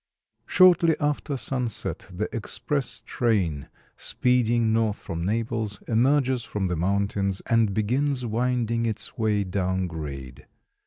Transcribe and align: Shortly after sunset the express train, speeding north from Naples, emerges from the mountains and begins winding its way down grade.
Shortly 0.47 0.95
after 0.99 1.37
sunset 1.37 2.07
the 2.11 2.27
express 2.35 3.01
train, 3.05 3.69
speeding 3.95 4.73
north 4.73 4.97
from 4.97 5.23
Naples, 5.23 5.77
emerges 5.87 6.43
from 6.43 6.65
the 6.69 6.75
mountains 6.75 7.39
and 7.45 7.71
begins 7.71 8.25
winding 8.25 8.87
its 8.87 9.15
way 9.19 9.43
down 9.43 9.85
grade. 9.85 10.47